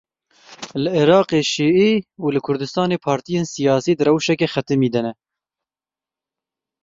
Li 0.83 0.91
Iraqê 1.01 1.41
Şîe 1.51 1.91
û 2.23 2.25
li 2.35 2.39
Kurdistanê 2.47 2.97
partiyên 3.07 3.45
siyasî 3.55 3.93
di 3.97 4.03
rewşeke 4.07 4.47
xetimî 4.53 4.89
de 4.93 5.01
ne. 5.05 5.13